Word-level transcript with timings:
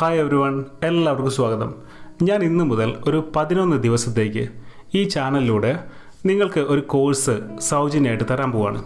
Hi 0.00 0.18
every 0.20 0.36
one 0.40 0.54
എല്ലാവർക്കും 0.86 1.32
സ്വാഗതം. 1.36 1.70
ഞാൻ 2.26 2.40
ഇന്ന് 2.46 2.64
മുതൽ 2.68 2.90
ഒരു 3.08 3.18
പതിനൊന്ന് 3.34 3.76
ദിവസത്തേക്ക് 3.86 4.44
ഈ 4.98 5.00
ചാനലിലൂടെ 5.14 5.72
നിങ്ങൾക്ക് 6.28 6.60
ഒരു 6.72 6.82
കോഴ്സ് 6.92 7.34
സൗജന്യമായിട്ട് 7.66 8.24
തരാൻ 8.30 8.50
പോവാണ്. 8.54 8.80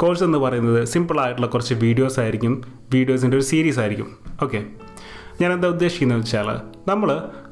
കോഴ്സ് 0.00 0.24
എന്ന് 0.26 0.38
പറയുന്നത് 0.44 0.80
സിമ്പിളായിട്ടുള്ള 0.92 1.48
കുറച്ച് 1.52 1.74
വീഡിയോസ് 1.84 2.18
ആയിരിക്കും 2.22 2.54
വീഡിയോസിന്റെ 2.94 3.38
ഒരു 3.40 3.46
സീരീസ് 3.50 3.80
ആയിരിക്കും. 3.82 4.08
ഓക്കെ 4.46 4.62
ഞാൻ 5.40 5.52
എന്താ 5.56 5.70
ഉദ്ദേശിക്കുന്നത് 5.74 6.20
വെച്ചാൽ 6.22 6.50
നമ്മൾ 6.90 7.10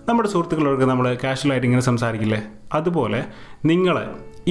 നമ്മുടെ 0.09 0.31
സുഹൃത്തുക്കളോടൊക്കെ 0.35 0.89
നമ്മൾ 0.93 1.09
കാഷ്വലായിട്ട് 1.25 1.69
ഇങ്ങനെ 1.71 1.85
സംസാരിക്കില്ലേ? 1.91 2.41
അതുപോലെ 2.79 3.23
നിങ്ങളെ 3.73 4.05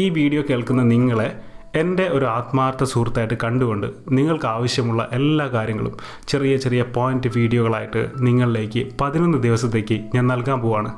ഈ 0.04 0.08
വീഡിയോ 0.20 0.44
കേൾക്കുന്ന 0.52 0.86
നിങ്ങളെ 0.94 1.30
എന്റെ 1.76 2.10
ഒരു 2.10 2.26
ആത്മാർത്ഥ 2.26 2.84
സുഹൃത്തായിട്ട് 2.84 3.34
കണ്ടുകൊണ്ട് 3.44 3.88
നിങ്ങൾക്ക് 4.10 4.46
ആവശ്യമുള്ള 4.46 5.10
എല്ലാ 5.12 5.48
കാര്യങ്ങളും 5.48 5.98
ചെറിയ 6.28 6.58
ചെറിയ 6.58 6.84
പോയിന്റ് 6.84 7.28
വീഡിയോകളായിട്ട് 7.28 8.08
നിങ്ങളിലേക്ക് 8.18 8.92
പതിനൊന്ന് 9.02 9.44
ദിവസത്തേക്ക് 9.44 10.02
ഞാൻ 10.16 10.28
നൽകാൻ 10.28 10.60
പോവാണ്. 10.60 10.94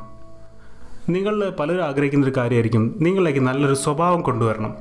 നിങ്ങൾ 1.09 1.49
പലരും 1.49 1.83
ആഗ്രഹിക്കുന്ന 1.85 2.25
ഒരു 2.25 2.33
കാര്യമായിരിക്കും 2.37 2.95
നിങ്ങളിലേക്ക് 3.01 3.39
നല്ലൊരു 3.39 3.73
സ്വഭാവം 3.73 4.21
കൊണ്ടുവരണം. 4.21 4.75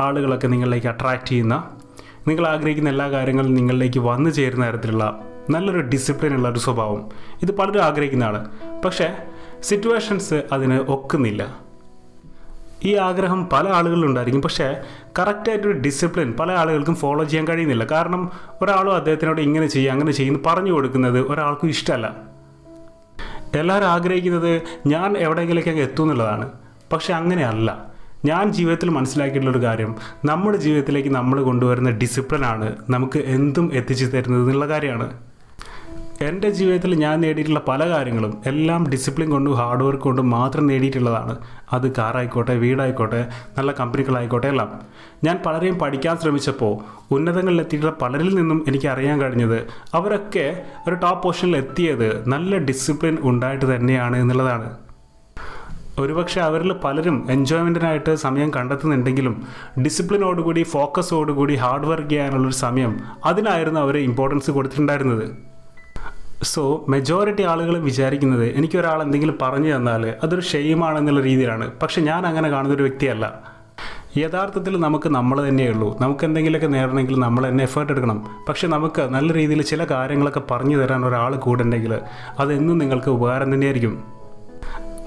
ആളുകളൊക്കെ 0.00 0.46
നിങ്ങളിലേക്ക് 0.46 0.86
അട്രാക്റ്റ് 0.86 1.28
ചെയ്യുന്ന 1.28 1.64
നിങ്ങൾ 2.28 2.48
ആഗ്രഹിക്കുന്ന 2.48 2.88
എല്ലാ 2.88 3.10
കാര്യങ്ങളും 3.10 3.54
നിങ്ങളിലേക്ക് 3.54 3.98
വന്നു 3.98 4.30
ചേരുന്ന 4.30 4.70
തരത്തിലുള്ള 4.70 5.20
നല്ലൊരു 5.50 5.80
ഡിസിപ്ലിൻ 5.80 6.34
ഉള്ള 6.34 6.48
ഒരു 6.48 6.58
സ്വഭാവം. 6.58 7.10
ഇത് 7.42 7.52
പലരും 7.52 7.82
ആഗ്രഹിക്കുന്നതാണ് 7.82 8.50
പക്ഷേ 8.84 9.08
സിറ്റുവേഷൻസ് 9.62 10.42
അതിന് 10.52 10.80
ഒക്കുന്നില്ല. 10.80 11.63
ഈ 12.84 12.94
ആഗ്രഹം 12.94 13.48
പല 13.52 13.68
ആളുകളിലുണ്ടായിരിക്കും 13.68 14.42
പക്ഷേ 14.42 14.76
കറക്റ്റായിട്ടൊരു 15.18 15.78
ഡിസിപ്ലിൻ 15.78 16.32
പല 16.32 16.52
ആളുകൾക്കും 16.52 16.94
ഫോളോ 16.94 17.24
ചെയ്യാൻ 17.24 17.48
കഴിയുന്നില്ല. 17.48 17.84
കാരണം 17.84 18.30
ഒരാളും 18.62 18.96
അദ്ദേഹത്തിനോട് 18.96 19.40
ഇങ്ങനെ 19.40 19.66
ചെയ്യുക 19.66 19.92
അങ്ങനെ 19.92 20.12
ചെയ്യുന്നു 20.12 20.40
പറഞ്ഞു 20.46 20.72
കൊടുക്കുന്നത് 20.72 21.20
ഒരാൾക്കും 21.20 21.68
ഇഷ്ടമല്ല. 21.68 22.16
എല്ലാവരും 23.54 23.86
ആഗ്രഹിക്കുന്നത് 23.86 24.62
ഞാൻ 24.86 25.18
എവിടെയെങ്കിലേക്ക് 25.18 25.68
അങ്ങ് 25.68 25.82
എത്തും 25.82 26.02
എന്നുള്ളതാണ്. 26.02 26.52
പക്ഷെ 26.92 27.14
അങ്ങനെയല്ല. 27.14 27.94
ഞാൻ 28.24 28.52
ജീവിതത്തിൽ 28.52 28.90
മനസ്സിലാക്കിയിട്ടുള്ളൊരു 28.90 29.66
കാര്യം 29.66 29.96
നമ്മുടെ 30.24 30.58
ജീവിതത്തിലേക്ക് 30.58 31.08
നമ്മൾ 31.08 31.42
കൊണ്ടുവരുന്ന 31.42 31.90
ഡിസിപ്ലിനാണ് 31.90 32.76
നമുക്ക് 32.90 33.18
എന്തും 33.18 33.70
എത്തിച്ചു 33.74 34.04
തരുന്നത് 34.04 34.42
എന്നുള്ള 34.42 34.68
കാര്യമാണ്. 34.68 35.12
എന്റെ 36.28 36.48
ജീവിതത്തിൽ 36.50 36.94
ഞാൻ 36.94 37.20
നേടിയിട്ടുള്ള 37.20 37.60
പല 37.68 37.88
കാര്യങ്ങളും 37.88 38.32
എല്ലാം 38.46 38.82
ഡിസിപ്ലിൻ 38.90 39.30
കൊണ്ടും 39.30 39.54
ഹാർഡ് 39.54 39.84
വർക്ക് 39.84 40.02
കൊണ്ടും 40.02 40.30
മാത്രം 40.30 40.66
നേടിയിട്ടുള്ളതാണ്. 40.66 41.34
അത് 41.72 41.86
കാറായിക്കോട്ടെ 41.98 42.54
വീടായിക്കോട്ടെ 42.54 43.20
നല്ല 43.58 43.72
കമ്പനികളായിക്കോട്ടെ 43.72 44.46
എല്ലാം. 44.46 44.80
ഞാൻ 45.24 45.36
പലരെയും 45.46 45.78
പഠിക്കാൻ 45.78 46.16
ശ്രമിച്ചപ്പോൾ 46.16 46.74
ഉന്നതങ്ങളിലെത്തിയിട്ടുള്ള 47.14 47.94
പലരിൽ 48.02 48.34
നിന്നും 48.34 48.64
എനിക്ക് 48.68 48.86
അറിയാൻ 48.86 49.20
കഴിഞ്ഞത് 49.20 49.58
അവരൊക്കെ 49.94 50.46
ഒരു 50.88 50.94
ടോപ്പ് 50.94 51.22
പൊസിഷനിൽ 51.22 51.56
എത്തിയത് 51.56 52.28
നല്ല 52.28 52.58
ഡിസിപ്ലിൻ 52.58 53.18
ഉണ്ടായിട്ട് 53.22 53.76
തന്നെയാണ് 53.76 54.16
എന്നുള്ളതാണ്. 54.16 54.68
ഒരുപക്ഷെ 55.98 56.40
അവരിൽ 56.40 56.72
പലരും 56.84 57.16
എൻജോയ്മെന്റിനായിട്ട് 57.30 58.14
സമയം 58.14 58.52
കണ്ടെത്തുന്നുണ്ടെങ്കിലും 58.56 59.34
ഡിസിപ്ലിനോടുകൂടി 59.84 60.62
ഫോക്കസോടുകൂടി 60.62 61.54
ഹാർഡ് 61.54 61.86
വർക്ക് 61.86 62.08
ചെയ്യാനുള്ളൊരു 62.08 62.54
സമയം 62.54 62.94
അതിനായിരുന്നു 63.24 63.80
അവർ 63.80 63.96
ഇമ്പോർട്ടൻസ് 63.98 64.50
കൊടുത്തിട്ടുണ്ടായിരുന്നത്. 64.50 65.53
സോ 66.44 66.84
മെജോറിറ്റി 66.88 67.42
ആളുകൾ 67.42 67.78
വിചാരിക്കുന്നത് 67.78 68.44
എനിക്കൊരാൾ 68.44 69.02
എന്തെങ്കിലും 69.02 69.38
പറഞ്ഞു 69.42 69.76
തന്നാൽ 69.76 70.14
അതൊരു 70.22 70.40
ഷെയിമാണെന്നുള്ള 70.40 71.20
രീതിയിലാണ്. 71.20 71.70
പക്ഷെ 71.82 72.00
ഞാൻ 72.00 72.26
അങ്ങനെ 72.26 72.48
കാണുന്നൊരു 72.48 72.82
വ്യക്തിയല്ല. 72.82 73.54
യഥാർത്ഥത്തിൽ 74.16 74.80
നമുക്ക് 74.80 75.08
നമ്മൾ 75.08 75.48
തന്നെയേ 75.48 75.70
ഉള്ളൂ. 75.70 75.98
നമുക്ക് 76.00 76.24
എന്തെങ്കിലുമൊക്കെ 76.24 76.66
നേടണമെങ്കിൽ 76.66 77.18
നമ്മൾ 77.18 77.48
തന്നെ 77.48 77.62
എഫേർട്ട് 77.62 77.92
എടുക്കണം. 77.92 78.26
പക്ഷെ 78.48 78.66
നമുക്ക് 78.68 79.02
നല്ല 79.02 79.32
രീതിയിൽ 79.32 79.62
ചില 79.62 79.84
കാര്യങ്ങളൊക്കെ 79.84 80.42
പറഞ്ഞു 80.50 80.82
തരാൻ 80.82 81.06
ഒരാൾ 81.06 81.34
കൂടെ 81.36 81.62
ഉണ്ടെങ്കിൽ 81.62 81.98
അതെന്നും 82.38 82.78
നിങ്ങൾക്ക് 82.78 83.08
ഉപകാരം 83.08 83.54
തന്നെയായിരിക്കും. 83.54 84.04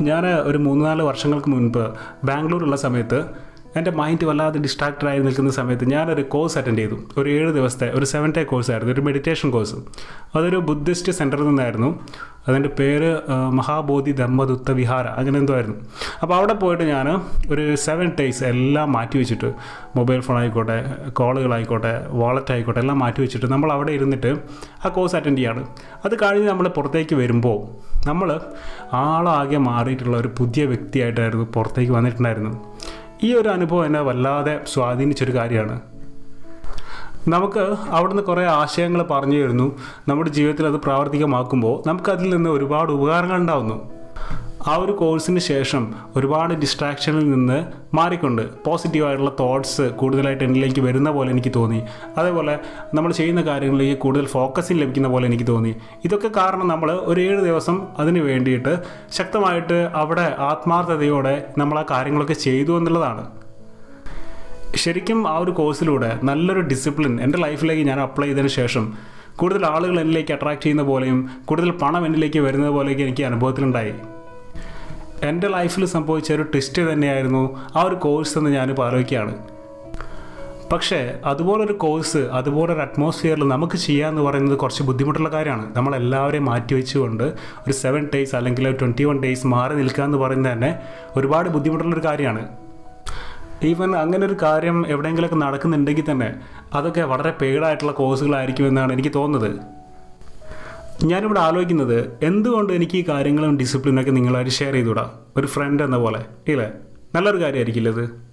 ഞാൻ 0.02 0.25
ഒരു 0.25 0.58
മൂന്ന് 0.58 0.85
നാല് 0.85 1.03
വർഷങ്ങൾക്ക് 1.03 1.49
മുൻപ് 1.49 1.93
ബാംഗ്ലൂരുള്ള 2.23 2.75
സമയത്ത് 2.75 3.46
എന്റെ 3.78 3.92
മൈൻഡ് 3.92 4.25
വല്ലാതെ 4.25 4.60
ഡിസ്ട്രാക്റ്റഡായി 4.60 5.20
നിൽക്കുന്ന 5.20 5.52
സമയത്ത് 5.52 5.86
ഞാനൊരു 5.92 6.21
കോഴ്സ് 6.21 6.58
അറ്റൻഡ് 6.58 6.80
ചെയ്തു. 6.80 6.98
ഒരു 7.17 7.30
ഏഴ് 7.30 7.52
ദിവസത്തെ 7.58 7.88
ഒരു 7.98 8.05
സെവൻ 8.14 8.33
ഡേ 8.38 8.43
കോഴ്സ് 8.43 8.71
ആയിരുന്നു. 8.71 8.93
ഒരു 8.93 9.02
മെഡിറ്റേഷൻ 9.02 9.52
കോഴ്സ് 9.52 9.76
അതൊരു 10.36 10.58
ബുദ്ധിസ്റ്റ് 10.70 11.11
സെന്ററിൽ 11.20 11.48
നിന്നായിരുന്നു. 11.48 11.89
അതിന്റെ 12.48 12.70
പേര് 12.80 13.10
മഹാബോധി 13.52 14.11
ധമ്മദുത്ത 14.11 14.71
വിഹാര. 14.71 15.05
അങ്ങനെ 15.20 15.39
എന്തോ 15.39 15.54
ആയിരുന്നു. 15.54 15.77
അപ്പോൾ 16.21 16.36
അവിടെ 16.36 16.54
പോയിട്ട് 16.54 16.83
ഞാൻ 16.83 17.08
ഒരു 17.54 17.76
സെവൻ 17.86 18.11
ഡേയ്സ് 18.20 18.43
എല്ലാം 18.43 18.92
മാറ്റി 18.92 19.17
വെച്ചിട്ട് 19.17 19.49
മൊബൈൽ 19.95 20.20
ഫോൺ 20.20 20.37
ആയിക്കോട്ടെ 20.37 20.77
കോളുകളായിക്കോട്ടെ 21.20 21.93
വാളറ്റ് 22.21 22.52
ആയിക്കോട്ടെ 22.52 22.80
എല്ലാം 22.80 22.99
മാറ്റി 22.99 23.21
വെച്ചിട്ട് 23.21 23.45
നമ്മൾ 23.45 23.71
അവിടെ 23.71 23.92
ഇരുന്നിട്ട് 23.92 24.32
ആ 24.86 24.89
കോഴ്സ് 24.89 25.16
അറ്റൻഡ് 25.16 25.37
ചെയ്യാണ്. 25.37 25.64
അത് 26.05 26.16
കഴിഞ്ഞ് 26.23 26.48
നമ്മൾ 26.49 26.67
പുറത്തേക്ക് 26.67 27.16
വരുമ്പോൾ 27.16 27.60
നമ്മൾ 28.08 28.30
ആളാകെ 28.93 29.58
മാറിയിട്ടുള്ള 29.58 30.17
ഒരു 30.17 30.30
പുതിയ 30.37 30.66
വ്യക്തിയായിട്ടായിരുന്നു 30.66 31.45
പുറത്തേക്ക് 31.55 31.92
വന്നിട്ടുണ്ടായിരുന്നത്. 31.92 32.58
ഈ 33.23 33.33
ഒരു 33.33 33.50
അനുഭവം 33.50 33.86
എന്നെ 33.86 34.02
വല്ലാതെ 34.02 34.61
സ്വാധീനിച്ചൊരു 34.73 35.36
കാര്യമാണ്. 35.36 35.82
നമുക്ക് 37.28 37.76
അവിടുന്ന് 37.89 38.23
കുറേ 38.23 38.44
ആശയങ്ങൾ 38.44 39.04
പറഞ്ഞു 39.04 39.44
തരുന്നു. 39.44 39.80
നമ്മുടെ 40.08 40.30
ജീവിതത്തിൽ 40.30 40.66
അത് 40.66 40.73
പ്രാവർത്തികമാക്കുമ്പോൾ 40.73 41.89
നമുക്കതിൽ 41.89 42.30
നിന്ന് 42.30 42.50
ഒരുപാട് 42.50 42.92
ഉപകാരങ്ങൾ 42.92 43.36
ഉണ്ടാവുന്നു. 43.36 43.96
ആ 44.72 44.78
ഒരു 44.83 44.92
കോഴ്സിന് 44.92 45.39
ശേഷം 45.39 45.83
ഒരുപാട് 46.16 46.54
ഡിസ്ട്രാക്ഷനിൽ 46.54 47.26
നിന്ന് 47.32 47.58
മാറിക്കൊണ്ട് 47.95 48.42
പോസിറ്റീവായിട്ടുള്ള 48.66 49.32
തോട്ട്സ് 49.39 49.82
കൂടുതലായിട്ട് 49.82 50.44
എന്നിലേക്ക് 50.44 50.82
വരുന്ന 50.82 51.10
പോലെ 51.11 51.32
എനിക്ക് 51.32 51.52
തോന്നി. 51.55 51.80
അതേപോലെ 52.17 52.55
നമ്മൾ 52.94 53.11
ചെയ്യുന്ന 53.11 53.42
കാര്യങ്ങളിലേക്ക് 53.42 53.98
കൂടുതൽ 53.98 54.26
ഫോക്കസിങ് 54.26 54.82
ലഭിക്കുന്ന 54.82 55.08
പോലെ 55.08 55.28
എനിക്ക് 55.28 55.48
തോന്നി. 55.48 55.76
ഇതൊക്കെ 56.05 56.32
കാരണം 56.38 56.67
നമ്മൾ 56.67 56.92
ഒരു 56.92 57.22
ഏഴ് 57.22 57.42
ദിവസം 57.50 57.88
അതിന് 57.98 58.20
വേണ്ടിയിട്ട് 58.20 58.73
ശക്തമായിട്ട് 59.17 59.78
അവിടെ 60.02 60.36
ആത്മാർത്ഥതയോടെ 60.50 61.36
നമ്മൾ 61.58 61.80
ആ 61.80 61.86
കാര്യങ്ങളൊക്കെ 61.92 62.38
ചെയ്തു 62.48 62.78
എന്നുള്ളതാണ്. 62.78 63.26
ശരിക്കും 64.76 65.28
ആ 65.28 65.38
ഒരു 65.38 65.52
കോഴ്സിലൂടെ 65.52 66.20
നല്ലൊരു 66.23 66.60
ഡിസിപ്ലിൻ 66.60 67.22
എന്റെ 67.22 67.38
ലൈഫിലേക്ക് 67.45 67.86
ഞാൻ 67.92 67.99
അപ്ലൈ 67.99 68.28
ചെയ്തതിന് 68.28 68.54
ശേഷം 68.60 68.86
കൂടുതൽ 69.36 69.66
ആളുകൾ 69.66 69.99
എന്നിലേക്ക് 69.99 70.34
അട്രാക്ട് 70.34 70.61
ചെയ്യുന്ന 70.61 70.84
പോലെയും 70.84 71.17
കൂടുതൽ 71.45 71.72
പണം 71.82 72.05
എന്നിലേക്ക് 72.05 72.39
വരുന്നത് 72.39 72.72
പോലെയൊക്കെ 72.78 73.04
എനിക്ക് 73.04 73.23
അനുഭവത്തിലുണ്ടായി. 73.23 73.95
എന്റെ 75.23 75.48
ലൈഫിൽ 75.48 75.86
സംഭവിച്ച 75.86 76.33
ഒരു 76.33 76.44
ട്വിസ്റ്റ് 76.44 76.94
തന്നെയായിരുന്നു 76.94 77.58
ആ 77.76 77.83
ഒരു 77.83 77.95
കോഴ്സ് 77.95 78.38
എന്ന് 78.38 78.50
ഞാനിപ്പോൾ 78.50 78.88
ആലോചിക്കുകയാണ് 78.88 79.36
പക്ഷേ 80.72 81.20
അതുപോലൊരു 81.26 81.73
കോഴ്സ് 81.73 82.17
അതുപോലൊരു 82.17 82.80
അറ്റ്മോസ്ഫിയറിൽ 82.80 83.48
നമുക്ക് 83.48 83.76
ചെയ്യാമെന്ന് 83.76 84.22
പറയുന്നത് 84.22 84.58
കുറച്ച് 84.58 84.83
ബുദ്ധിമുട്ടുള്ള 84.83 85.30
കാര്യമാണ്. 85.30 85.76
നമ്മളെല്ലാവരെയും 85.76 86.45
മാറ്റി 86.45 86.73
വെച്ചുകൊണ്ട് 86.73 87.23
ഒരു 87.67 87.72
സെവൻ 87.72 88.10
ഡേയ്സ് 88.14 88.36
അല്ലെങ്കിൽ 88.36 88.72
ട്വന്റി 88.72 89.04
വൺ 89.04 89.22
ഡേയ്സ് 89.22 89.48
മാറി 89.48 89.76
നിൽക്കുക 89.76 90.04
എന്ന് 90.04 90.17
പറയുന്നത് 90.17 90.54
തന്നെ 90.54 90.80
ഒരുപാട് 91.16 91.49
ബുദ്ധിമുട്ടുള്ളൊരു 91.49 92.08
കാര്യമാണ്. 92.08 92.48
ഈവൻ 93.64 93.95
അങ്ങനെ 93.95 94.26
ഒരു 94.26 94.36
കാര്യം 94.42 94.88
എവിടെയെങ്കിലുമൊക്കെ 94.88 95.36
നടക്കുന്നുണ്ടെങ്കിൽ 95.36 96.11
തന്നെ 96.11 96.36
അതൊക്കെ 96.73 97.02
വളരെ 97.02 97.34
പെയ്ഡായിട്ടുള്ള 97.42 97.92
കോഴ്സുകളായിരിക്കുമെന്നാണ് 97.92 98.94
എനിക്ക് 98.94 99.10
തോന്നുന്നത്. 99.16 99.77
ഞാനിവിടെ 101.03 101.39
ആലോചിക്കുന്നത് 101.39 102.25
എന്തുകൊണ്ട് 102.25 102.73
എനിക്ക് 102.73 102.97
ഈ 102.97 103.05
കാര്യങ്ങളും 103.09 103.58
ഡിസിപ്ലിനൊക്കെ 103.58 104.11
നിങ്ങളായിട്ട് 104.11 104.52
ഷെയർ 104.52 104.73
ചെയ്തുകൂടാ? 104.73 105.11
ഒരു 105.37 105.47
ഫ്രണ്ട് 105.47 105.83
എന്ന 105.83 105.97
പോലെ 105.97 106.25
ഇല്ലേ? 106.47 106.71
നല്ലൊരു 107.15 107.37
കാര്യമായിരിക്കില്ല 107.37 107.89
ഇത്? 107.89 108.27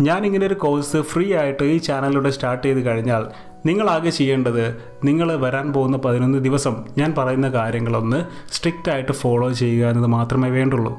ഞാനിങ്ങനെ 0.00 0.46
ഒരു 0.46 0.54
കോഴ്സ് 0.54 1.02
ഫ്രീ 1.02 1.34
ആയിട്ട് 1.34 1.64
ഈ 1.64 1.76
ചാനലിലൂടെ 1.76 2.30
സ്റ്റാർട്ട് 2.30 2.66
ചെയ്ത് 2.66 2.86
കഴിഞ്ഞാൽ 2.86 3.26
നിങ്ങളാകെ 3.66 4.10
ചെയ്യേണ്ടത് 4.10 4.76
നിങ്ങൾ 5.04 5.36
വരാൻ 5.36 5.72
പോകുന്ന 5.72 5.96
പതിനൊന്ന് 5.96 6.38
ദിവസം 6.38 6.84
ഞാൻ 6.98 7.14
പറയുന്ന 7.18 7.48
കാര്യങ്ങളൊന്ന് 7.48 8.24
സ്ട്രിക്റ്റ് 8.52 8.92
ആയിട്ട് 8.92 9.12
ഫോളോ 9.12 9.52
ചെയ്യുക 9.52 9.88
എന്നത് 9.88 10.06
മാത്രമേ 10.06 10.48
വേണ്ടുള്ളൂ. 10.48 10.98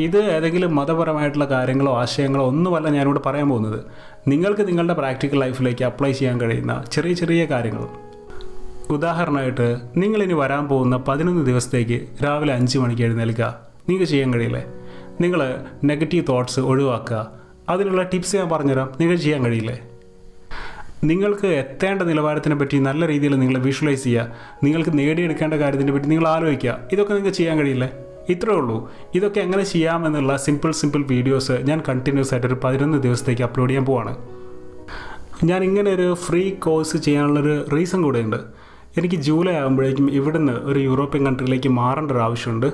ഇത് 0.00 0.18
ഏതെങ്കിലും 0.18 0.76
മതപരമായിട്ടുള്ള 0.76 1.44
കാര്യങ്ങളോ 1.44 1.98
ആശയങ്ങളോ 1.98 2.46
ഒന്നുമല്ല 2.46 2.88
ഞാനിവിടെ 2.88 3.18
പറയാൻ 3.18 3.48
പോകുന്നത്. 3.48 3.84
നിങ്ങൾക്ക് 4.28 4.68
നിങ്ങളുടെ 4.68 4.94
പ്രാക്ടിക്കൽ 4.94 5.40
ലൈഫിലേക്ക് 5.40 5.84
അപ്ലൈ 5.84 6.12
ചെയ്യാൻ 6.12 6.40
കഴിയുന്ന 6.40 6.84
ചെറിയ 6.92 7.12
ചെറിയ 7.12 7.44
കാര്യങ്ങൾ. 7.44 8.09
ഉദാഹരണമായിട്ട് 8.92 9.76
നിങ്ങൾ 9.96 10.22
ഇനി 10.22 10.32
വരാൻ 10.32 10.68
പോകുന്ന 10.68 10.96
പതിനൊന്ന് 10.96 11.46
ദിവസത്തേക്ക് 11.46 12.24
രാവിലെ 12.24 12.54
അഞ്ച് 12.54 12.78
മണിക്ക് 12.78 13.02
എഴുന്നേൽക്കുക. 13.02 13.58
നിങ്ങൾക്ക് 13.88 14.10
ചെയ്യാൻ 14.10 14.34
കഴിയില്ലേ? 14.34 14.64
നിങ്ങൾ 15.20 15.58
നെഗറ്റീവ് 15.84 16.24
തോട്ട്സ് 16.28 16.60
ഒഴിവാക്കുക. 16.60 17.30
അതിനുള്ള 17.68 18.02
ടിപ്സ് 18.02 18.36
ഞാൻ 18.36 18.48
പറഞ്ഞുതരാം. 18.48 18.90
നിങ്ങൾക്ക് 19.00 19.22
ചെയ്യാൻ 19.22 19.44
കഴിയില്ലേ? 19.44 19.80
നിങ്ങൾക്ക് 21.04 21.46
എത്തേണ്ട 21.46 22.02
നിലവാരത്തിനെ 22.02 22.56
പറ്റി 22.56 22.78
നല്ല 22.78 23.06
രീതിയിൽ 23.06 23.38
നിങ്ങൾ 23.38 23.58
വിഷ്വലൈസ് 23.58 24.04
ചെയ്യുക. 24.04 24.32
നിങ്ങൾക്ക് 24.64 24.98
നേടിയെടുക്കേണ്ട 24.98 25.54
കാര്യത്തിനെ 25.54 25.92
പറ്റി 25.92 26.06
നിങ്ങൾ 26.06 26.28
ആലോചിക്കുക. 26.28 26.78
ഇതൊക്കെ 26.92 27.12
നിങ്ങൾക്ക് 27.12 27.36
ചെയ്യാൻ 27.36 27.58
കഴിയില്ലേ? 27.58 27.90
ഇത്രേ 28.28 28.52
ഉള്ളൂ. 28.52 28.92
ഇതൊക്കെ 29.14 29.40
എങ്ങനെ 29.40 29.64
ചെയ്യാമെന്നുള്ള 29.64 30.36
സിമ്പിൾ 30.36 30.72
സിമ്പിൾ 30.72 31.04
വീഡിയോസ് 31.10 31.52
ഞാൻ 31.52 31.82
കണ്ടിന്യൂസ് 31.88 32.34
ആയിട്ട് 32.34 32.46
ഒരു 32.46 32.60
പതിനൊന്ന് 32.64 33.02
ദിവസത്തേക്ക് 33.02 33.42
അപ്ലോഡ് 33.42 33.70
ചെയ്യാൻ 33.70 33.84
പോവാണ്. 33.84 34.16
ഞാൻ 35.44 35.64
ഇങ്ങനെ 35.64 35.90
ഒരു 35.90 36.14
ഫ്രീ 36.14 36.50
കോഴ്സ് 36.50 36.96
ചെയ്യാനുള്ളൊരു 36.96 37.68
റീസൺ 37.72 38.02
കൂടെയുണ്ട് 38.02 38.59
എനിക്ക് 38.98 39.16
ജൂലൈ 39.16 39.52
ആകുമ്പോഴേക്കും 39.54 40.10
ഇവിടുന്ന് 40.10 40.52
ഒരു 40.52 40.78
യൂറോപ്യൻ 40.78 41.26
കൺട്രിയിലേക്ക് 41.26 41.68
മാറേണ്ട 41.68 42.10
ഒരു 42.12 42.18
ആവശ്യമുണ്ട്. 42.18 42.66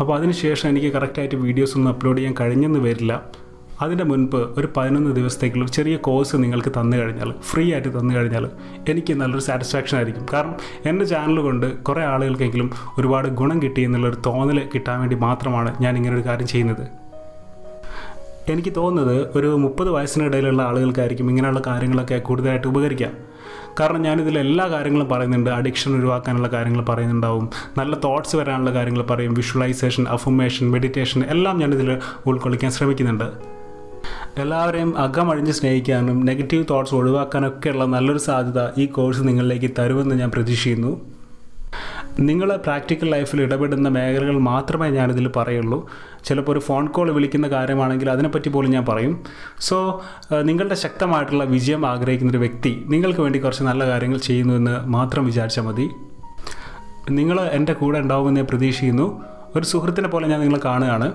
അപ്പോൾ 0.00 0.12
അതിനുശേഷം 0.16 0.66
എനിക്ക് 0.68 0.90
കറക്റ്റായിട്ട് 0.92 1.34
വീഡിയോസ് 1.34 1.74
ഒന്നും 1.78 1.90
അപ്ലോഡ് 1.92 2.18
ചെയ്യാൻ 2.18 2.34
കഴിഞ്ഞെന്ന് 2.40 2.78
വരില്ല. 2.78 3.12
അതിന്റെ 3.82 4.04
മുൻപ് 4.04 4.36
ഒരു 4.36 4.68
പതിനൊന്ന് 4.76 5.12
ദിവസത്തേക്കുള്ള 5.16 5.64
ഒരു 5.64 5.72
ചെറിയ 5.72 5.96
കോഴ്സ് 5.96 6.36
നിങ്ങൾക്ക് 6.42 6.72
തന്നു 6.78 6.96
കഴിഞ്ഞാൽ 6.96 7.30
ഫ്രീ 7.50 7.64
ആയിട്ട് 7.72 7.88
തന്നു 7.98 8.12
കഴിഞ്ഞാൽ 8.14 8.44
എനിക്ക് 8.92 9.12
നല്ലൊരു 9.20 9.44
സാറ്റിസ്ഫാക്ഷൻ 9.48 9.96
ആയിരിക്കും. 9.98 10.26
കാരണം 10.32 10.56
എന്റെ 10.90 11.04
ചാനൽ 11.04 11.40
കൊണ്ട് 11.48 11.66
കുറേ 11.88 12.02
ആളുകൾക്കെങ്കിലും 12.04 12.70
ഒരുപാട് 12.98 13.28
ഗുണം 13.28 13.62
കിട്ടി 13.62 13.82
എന്നുള്ളൊരു 13.82 14.16
തോന്നൽ 14.26 14.60
കിട്ടാൻ 14.74 14.98
വേണ്ടി 15.00 15.16
മാത്രമാണ് 15.26 15.72
ഞാൻ 15.84 15.96
ഇങ്ങനെ 15.96 16.16
ഒരു 16.16 16.26
കാര്യം 16.28 16.46
ചെയ്യുന്നത്. 16.46 16.84
എനിക്ക് 18.48 18.72
തോന്നുന്നത് 18.76 19.38
ഒരു 19.38 19.46
മുപ്പത് 19.46 19.90
വയസ്സിനിടയിലുള്ള 19.90 20.62
ആളുകൾക്കായിരിക്കും 20.62 21.30
ഇങ്ങനെയുള്ള 21.30 21.62
കാര്യങ്ങളൊക്കെ 21.66 22.18
കൂടുതലായിട്ട് 22.18 22.66
ഉപകരിക്കാം 22.66 23.12
കാരണം 23.80 24.02
ഞാനിതിൽ 24.02 24.38
എല്ലാ 24.38 24.68
കാര്യങ്ങളും 24.68 25.08
പറയുന്നുണ്ട്. 25.08 25.50
അഡിക്ഷൻ 25.50 25.96
ഒഴിവാക്കാനുള്ള 25.96 26.48
കാര്യങ്ങൾ 26.48 26.84
പറയുന്നുണ്ടാവും. 26.84 27.50
നല്ല 27.78 27.96
തോട്ട്സ് 28.04 28.36
വരാനുള്ള 28.36 28.72
കാര്യങ്ങൾ 28.72 29.02
പറയും. 29.02 29.34
വിഷ്വലൈസേഷൻ 29.34 30.08
അഫർമേഷൻ 30.08 30.70
മെഡിറ്റേഷൻ 30.70 31.24
എല്ലാം 31.24 31.58
ഞാനിതിൽ 31.58 31.98
ഉൾക്കൊള്ളിക്കാൻ 32.26 32.70
ശ്രമിക്കുന്നുണ്ട്. 32.70 33.24
എല്ലാവരെയും 34.36 34.98
അകമഴിഞ്ഞ് 34.98 35.52
സ്നേഹിക്കാനും 35.52 36.26
നെഗറ്റീവ് 36.26 36.64
തോട്ട്സ് 36.70 36.94
ഒഴിവാക്കാനൊക്കെയുള്ള 36.94 37.84
നല്ലൊരു 37.84 38.18
സാധ്യത 38.18 38.68
ഈ 38.78 38.86
കോഴ്സ് 38.86 39.22
നിങ്ങളിലേക്ക് 39.22 39.70
തരുമെന്ന് 39.78 40.14
ഞാൻ 40.14 40.30
പ്രതീക്ഷിക്കുന്നു. 40.30 41.00
നിങ്ങളെ 42.20 42.56
പ്രാക്ടിക്കൽ 42.56 43.10
ലൈഫിൽ 43.10 43.42
ഇടപെടുന്ന 43.42 43.88
മേഖലകൾ 43.88 44.38
മാത്രമേ 44.38 44.90
ഞാനിതിൽ 44.90 45.28
പറയുള്ളൂ. 45.28 45.90
ചിലപ്പോൾ 46.24 46.52
ഒരു 46.52 46.60
ഫോൺ 46.60 46.86
കോൾ 46.86 47.10
വിളിക്കുന്ന 47.10 47.48
കാര്യമാണെങ്കിൽ 47.48 48.10
അതിനെപ്പറ്റി 48.10 48.48
പോലും 48.48 48.70
ഞാൻ 48.70 48.84
പറയും. 48.86 49.14
സോ 49.60 50.02
നിങ്ങളുടെ 50.42 50.74
ശക്തമായിട്ടുള്ള 50.74 51.44
വിജയം 51.44 51.86
ആഗ്രഹിക്കുന്ന 51.86 52.30
ഒരു 52.30 52.38
വ്യക്തി 52.38 52.72
നിങ്ങൾക്ക് 52.86 53.20
വേണ്ടി 53.20 53.38
കുറച്ച് 53.38 53.62
നല്ല 53.62 53.86
കാര്യങ്ങൾ 53.86 54.18
ചെയ്യുന്നു 54.18 54.54
എന്ന് 54.54 54.76
മാത്രം 54.96 55.26
വിചാരിച്ചാൽ 55.26 55.62
മതി. 55.62 55.88
നിങ്ങൾ 57.10 57.40
എന്റെ 57.40 57.72
കൂടെ 57.72 57.98
ഉണ്ടാവുമെന്ന് 57.98 58.40
ഞാൻ 58.40 58.46
പ്രതീക്ഷിക്കുന്നു. 58.50 59.06
ഒരു 59.56 59.64
സുഹൃത്തിനെ 59.64 60.08
പോലെ 60.08 60.26
ഞാൻ 60.28 60.40
നിങ്ങളെ 60.40 60.60
കാണുകയാണ്. 60.64 61.12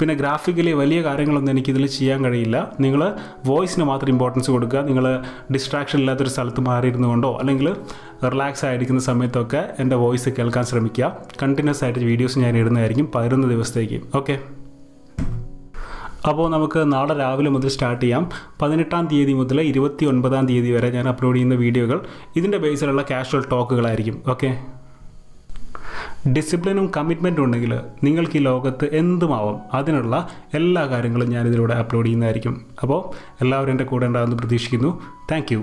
പിന്നെ 0.00 0.14
ഗ്രാഫിക്കലി 0.20 0.72
വലിയ 0.82 0.98
കാര്യങ്ങളൊന്നും 1.06 1.52
എനിക്കിതിൽ 1.54 1.84
ചെയ്യാൻ 1.96 2.20
കഴിയില്ല. 2.26 2.56
നിങ്ങൾ 2.84 3.02
വോയിസിന് 3.48 3.84
മാത്രം 3.90 4.10
ഇമ്പോർട്ടൻസ് 4.14 4.50
കൊടുക്കുക. 4.54 4.82
നിങ്ങൾ 4.90 5.06
ഡിസ്ട്രാക്ഷൻ 5.54 5.98
ഇല്ലാത്തൊരു 6.02 6.32
സ്ഥലത്ത് 6.36 6.62
മാറിയിരുന്നു 6.68 7.08
കൊണ്ടോ 7.12 7.32
അല്ലെങ്കിൽ 7.42 7.68
റിലാക്സ് 8.34 8.64
ആയിരിക്കുന്ന 8.70 9.02
സമയത്തൊക്കെ 9.10 9.62
എന്റെ 9.84 9.98
വോയിസ് 10.04 10.30
കേൾക്കാൻ 10.38 10.64
ശ്രമിക്കുക. 10.70 11.12
കണ്ടിന്യൂസ് 11.42 11.84
ആയിട്ട് 11.84 12.00
വീഡിയോസ് 12.10 12.38
ഞാൻ 12.44 12.56
ഇടുന്നതായിരിക്കും 12.62 13.08
പതിനൊന്ന് 13.16 13.48
ദിവസത്തേക്ക്. 13.54 14.00
ഓക്കെ 14.20 14.36
അപ്പോൾ 16.30 16.46
നമുക്ക് 16.54 16.80
നാളെ 16.92 17.14
രാവിലെ 17.20 17.50
മുതൽ 17.54 17.70
സ്റ്റാർട്ട് 17.74 18.02
ചെയ്യാം. 18.02 18.24
പതിനെട്ടാം 18.62 19.04
തീയതി 19.12 19.34
മുതൽ 19.38 19.58
ഇരുപത്തി 19.70 20.04
ഒൻപതാം 20.10 20.44
തീയതി 20.50 20.70
വരെ 20.76 20.88
ഞാൻ 20.96 21.06
അപ്ലോഡ് 21.12 21.36
ചെയ്യുന്ന 21.36 21.56
വീഡിയോകൾ 21.64 22.00
ഇതിന്റെ 22.38 22.58
ബേസിലുള്ള 22.64 23.04
കാഷ്വൽ 23.10 23.44
ടോക്കുകളായിരിക്കും 23.52 24.18
ഓക്കെ 24.32 24.50
ഡിസിപ്ലിനും 26.28 26.92
കമ്മിറ്റ്മെന്റും 26.96 27.44
ഉണ്ടെങ്കിൽ 27.44 27.80
നിങ്ങൾക്ക് 28.04 28.36
ഈ 28.36 28.40
ലോകത്ത് 28.40 28.94
എന്തുമാവും? 28.94 29.60
അതിനുള്ള 29.74 30.28
എല്ലാ 30.54 30.86
കാര്യങ്ങളും 30.86 31.30
ഞാൻ 31.30 31.46
ഇതിലൂടെ 31.46 31.74
അപ്ലോഡ് 31.74 32.06
ചെയ്യുന്നതായിരിക്കും. 32.06 32.66
അപ്പോൾ 32.82 33.14
എല്ലാവരും 33.40 33.70
എന്റെ 33.70 33.84
കൂടെ 33.84 34.06
ഉണ്ടാകുമെന്ന് 34.06 34.38
പ്രതീക്ഷിക്കുന്നു. 34.38 35.02
താങ്ക് 35.32 35.54